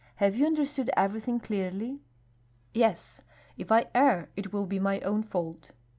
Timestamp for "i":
3.71-3.85